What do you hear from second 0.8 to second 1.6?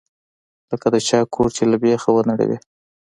د چا کور